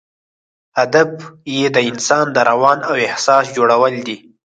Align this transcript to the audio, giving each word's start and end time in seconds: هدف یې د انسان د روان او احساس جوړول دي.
هدف 0.77 1.09
یې 1.55 1.65
د 1.75 1.77
انسان 1.89 2.25
د 2.35 2.37
روان 2.49 2.79
او 2.89 2.93
احساس 3.05 3.45
جوړول 3.57 3.93
دي. 4.07 4.17